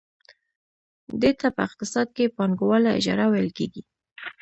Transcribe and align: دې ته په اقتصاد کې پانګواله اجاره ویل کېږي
دې 1.21 1.31
ته 1.39 1.47
په 1.55 1.61
اقتصاد 1.67 2.07
کې 2.15 2.33
پانګواله 2.37 2.89
اجاره 2.97 3.25
ویل 3.29 3.49
کېږي 3.57 3.81